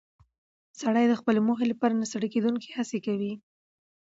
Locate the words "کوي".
3.05-3.33